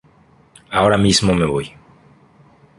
Ahora 0.71 0.97
mismo 0.97 1.35
me 1.35 1.45
voy". 1.45 1.73